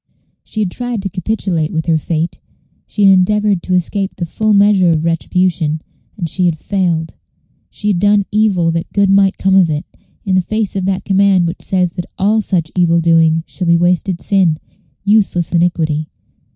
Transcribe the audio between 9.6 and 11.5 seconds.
it, in the face of that command